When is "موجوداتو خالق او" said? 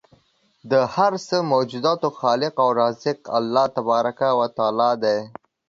1.51-2.69